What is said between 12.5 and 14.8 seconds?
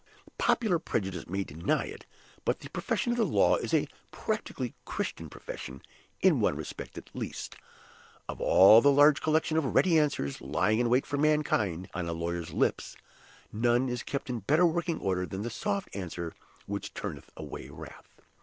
lips, none is kept in better